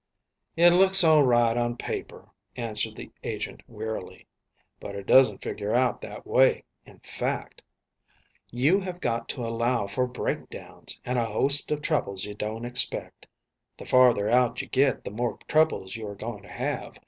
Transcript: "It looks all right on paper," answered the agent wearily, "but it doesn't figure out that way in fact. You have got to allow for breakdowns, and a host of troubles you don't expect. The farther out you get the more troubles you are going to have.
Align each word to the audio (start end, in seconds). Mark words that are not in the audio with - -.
"It 0.57 0.71
looks 0.73 1.03
all 1.03 1.21
right 1.21 1.55
on 1.55 1.77
paper," 1.77 2.29
answered 2.55 2.95
the 2.95 3.11
agent 3.23 3.61
wearily, 3.67 4.25
"but 4.79 4.95
it 4.95 5.05
doesn't 5.05 5.43
figure 5.43 5.75
out 5.75 6.01
that 6.01 6.25
way 6.25 6.63
in 6.87 6.97
fact. 7.01 7.61
You 8.49 8.79
have 8.79 8.99
got 8.99 9.29
to 9.29 9.41
allow 9.45 9.85
for 9.85 10.07
breakdowns, 10.07 10.99
and 11.05 11.19
a 11.19 11.25
host 11.25 11.69
of 11.69 11.83
troubles 11.83 12.25
you 12.25 12.33
don't 12.33 12.65
expect. 12.65 13.27
The 13.77 13.85
farther 13.85 14.27
out 14.27 14.59
you 14.63 14.69
get 14.69 15.03
the 15.03 15.11
more 15.11 15.37
troubles 15.47 15.95
you 15.95 16.07
are 16.07 16.15
going 16.15 16.41
to 16.41 16.51
have. 16.51 16.97